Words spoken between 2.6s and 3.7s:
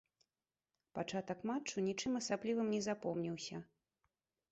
не запомніўся.